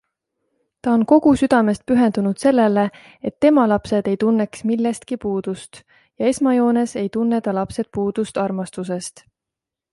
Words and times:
Ta 0.85 0.93
on 0.99 1.01
kogu 1.11 1.33
südamest 1.41 1.83
pühendunud 1.91 2.39
sellele, 2.43 2.85
et 3.31 3.37
tema 3.45 3.67
lapsed 3.73 4.09
ei 4.13 4.19
tunneks 4.25 4.65
millestki 4.71 5.21
puudust- 5.27 5.81
ja 6.23 6.33
esmajoones 6.33 6.99
ei 7.03 7.15
tunne 7.19 7.45
ta 7.49 7.57
lapsed 7.61 7.93
puudust 7.99 8.45
armastusest. 8.49 9.27